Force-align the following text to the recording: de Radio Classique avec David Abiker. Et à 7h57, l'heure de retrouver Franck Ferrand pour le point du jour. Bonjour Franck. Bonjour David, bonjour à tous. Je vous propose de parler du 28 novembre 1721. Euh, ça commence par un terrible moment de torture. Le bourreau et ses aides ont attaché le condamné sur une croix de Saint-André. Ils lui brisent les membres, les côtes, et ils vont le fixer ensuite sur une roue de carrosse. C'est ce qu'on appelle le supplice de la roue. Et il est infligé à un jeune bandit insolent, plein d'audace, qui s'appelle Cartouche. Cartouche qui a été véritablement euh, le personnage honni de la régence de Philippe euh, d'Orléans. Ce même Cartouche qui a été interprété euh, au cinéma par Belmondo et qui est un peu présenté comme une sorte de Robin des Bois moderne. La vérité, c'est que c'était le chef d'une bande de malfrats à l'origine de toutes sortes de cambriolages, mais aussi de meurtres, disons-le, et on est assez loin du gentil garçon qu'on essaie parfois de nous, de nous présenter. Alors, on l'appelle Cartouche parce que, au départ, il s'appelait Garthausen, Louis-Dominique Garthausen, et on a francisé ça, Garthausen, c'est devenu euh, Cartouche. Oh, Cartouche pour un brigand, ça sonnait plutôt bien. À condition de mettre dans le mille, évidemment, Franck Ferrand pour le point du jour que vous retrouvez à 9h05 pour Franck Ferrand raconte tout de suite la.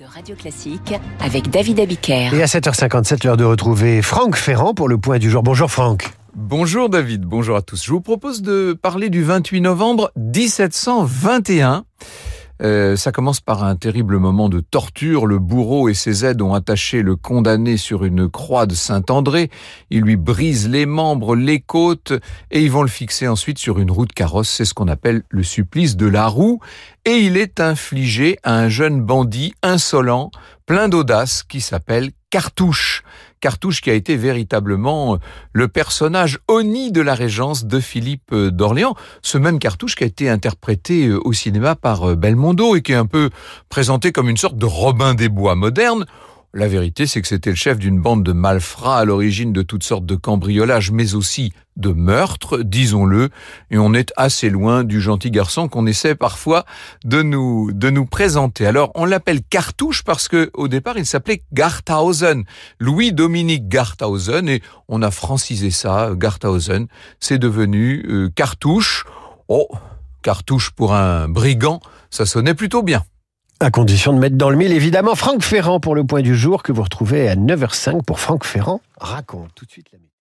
de 0.00 0.06
Radio 0.06 0.34
Classique 0.34 0.94
avec 1.20 1.50
David 1.50 1.78
Abiker. 1.78 2.30
Et 2.32 2.42
à 2.42 2.46
7h57, 2.46 3.26
l'heure 3.26 3.36
de 3.36 3.44
retrouver 3.44 4.00
Franck 4.00 4.36
Ferrand 4.36 4.72
pour 4.72 4.88
le 4.88 4.96
point 4.96 5.18
du 5.18 5.28
jour. 5.28 5.42
Bonjour 5.42 5.70
Franck. 5.70 6.10
Bonjour 6.34 6.88
David, 6.88 7.22
bonjour 7.22 7.56
à 7.56 7.62
tous. 7.62 7.84
Je 7.84 7.90
vous 7.90 8.00
propose 8.00 8.40
de 8.40 8.72
parler 8.72 9.10
du 9.10 9.22
28 9.22 9.60
novembre 9.60 10.10
1721. 10.16 11.84
Euh, 12.62 12.96
ça 12.96 13.12
commence 13.12 13.40
par 13.40 13.64
un 13.64 13.76
terrible 13.76 14.18
moment 14.18 14.48
de 14.48 14.60
torture. 14.60 15.26
Le 15.26 15.38
bourreau 15.38 15.88
et 15.88 15.94
ses 15.94 16.24
aides 16.24 16.42
ont 16.42 16.54
attaché 16.54 17.02
le 17.02 17.16
condamné 17.16 17.76
sur 17.76 18.04
une 18.04 18.28
croix 18.28 18.66
de 18.66 18.74
Saint-André. 18.74 19.50
Ils 19.90 20.02
lui 20.02 20.16
brisent 20.16 20.68
les 20.68 20.86
membres, 20.86 21.36
les 21.36 21.60
côtes, 21.60 22.12
et 22.50 22.62
ils 22.62 22.70
vont 22.70 22.82
le 22.82 22.88
fixer 22.88 23.28
ensuite 23.28 23.58
sur 23.58 23.78
une 23.78 23.90
roue 23.90 24.06
de 24.06 24.12
carrosse. 24.12 24.50
C'est 24.50 24.64
ce 24.64 24.74
qu'on 24.74 24.88
appelle 24.88 25.22
le 25.30 25.42
supplice 25.42 25.96
de 25.96 26.06
la 26.06 26.26
roue. 26.26 26.60
Et 27.04 27.16
il 27.16 27.36
est 27.36 27.60
infligé 27.60 28.38
à 28.42 28.58
un 28.58 28.68
jeune 28.68 29.00
bandit 29.00 29.54
insolent, 29.62 30.30
plein 30.66 30.88
d'audace, 30.88 31.42
qui 31.42 31.60
s'appelle 31.60 32.10
Cartouche. 32.30 33.02
Cartouche 33.40 33.80
qui 33.80 33.90
a 33.90 33.94
été 33.94 34.16
véritablement 34.16 35.14
euh, 35.14 35.18
le 35.52 35.66
personnage 35.66 36.38
honni 36.46 36.92
de 36.92 37.00
la 37.00 37.14
régence 37.14 37.64
de 37.64 37.80
Philippe 37.80 38.32
euh, 38.32 38.50
d'Orléans. 38.50 38.94
Ce 39.20 39.36
même 39.36 39.58
Cartouche 39.58 39.96
qui 39.96 40.04
a 40.04 40.06
été 40.06 40.28
interprété 40.28 41.08
euh, 41.08 41.20
au 41.24 41.32
cinéma 41.32 41.74
par 41.74 42.16
Belmondo 42.16 42.76
et 42.76 42.82
qui 42.82 42.92
est 42.92 42.96
un 42.96 43.06
peu 43.06 43.30
présenté 43.68 44.12
comme 44.12 44.28
une 44.28 44.36
sorte 44.36 44.56
de 44.56 44.66
Robin 44.66 45.14
des 45.14 45.28
Bois 45.28 45.56
moderne. 45.56 46.06
La 46.52 46.66
vérité, 46.66 47.06
c'est 47.06 47.22
que 47.22 47.28
c'était 47.28 47.50
le 47.50 47.56
chef 47.56 47.78
d'une 47.78 48.00
bande 48.00 48.24
de 48.24 48.32
malfrats 48.32 48.98
à 48.98 49.04
l'origine 49.04 49.52
de 49.52 49.62
toutes 49.62 49.84
sortes 49.84 50.04
de 50.04 50.16
cambriolages, 50.16 50.90
mais 50.90 51.14
aussi 51.14 51.52
de 51.76 51.92
meurtres, 51.92 52.58
disons-le, 52.58 53.28
et 53.70 53.78
on 53.78 53.94
est 53.94 54.12
assez 54.16 54.50
loin 54.50 54.82
du 54.82 55.00
gentil 55.00 55.30
garçon 55.30 55.68
qu'on 55.68 55.86
essaie 55.86 56.16
parfois 56.16 56.64
de 57.04 57.22
nous, 57.22 57.70
de 57.72 57.88
nous 57.88 58.04
présenter. 58.04 58.66
Alors, 58.66 58.90
on 58.96 59.04
l'appelle 59.04 59.42
Cartouche 59.42 60.02
parce 60.02 60.26
que, 60.26 60.50
au 60.54 60.66
départ, 60.66 60.98
il 60.98 61.06
s'appelait 61.06 61.44
Garthausen, 61.52 62.42
Louis-Dominique 62.80 63.68
Garthausen, 63.68 64.48
et 64.48 64.60
on 64.88 65.02
a 65.02 65.12
francisé 65.12 65.70
ça, 65.70 66.10
Garthausen, 66.16 66.88
c'est 67.20 67.38
devenu 67.38 68.04
euh, 68.08 68.28
Cartouche. 68.34 69.04
Oh, 69.46 69.68
Cartouche 70.22 70.70
pour 70.70 70.94
un 70.94 71.28
brigand, 71.28 71.78
ça 72.10 72.26
sonnait 72.26 72.54
plutôt 72.54 72.82
bien. 72.82 73.04
À 73.62 73.70
condition 73.70 74.14
de 74.14 74.18
mettre 74.18 74.36
dans 74.36 74.48
le 74.48 74.56
mille, 74.56 74.72
évidemment, 74.72 75.14
Franck 75.14 75.42
Ferrand 75.42 75.80
pour 75.80 75.94
le 75.94 76.02
point 76.04 76.22
du 76.22 76.34
jour 76.34 76.62
que 76.62 76.72
vous 76.72 76.82
retrouvez 76.82 77.28
à 77.28 77.36
9h05 77.36 78.02
pour 78.04 78.18
Franck 78.18 78.44
Ferrand 78.44 78.80
raconte 78.98 79.50
tout 79.54 79.66
de 79.66 79.70
suite 79.70 79.92
la. 79.92 80.10